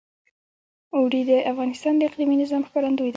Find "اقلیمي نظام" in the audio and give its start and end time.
2.09-2.61